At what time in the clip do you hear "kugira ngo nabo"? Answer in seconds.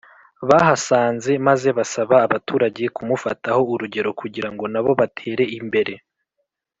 4.21-4.91